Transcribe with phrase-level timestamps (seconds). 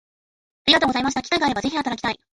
[0.65, 2.19] ありがとうございました機会があれば是非働きたい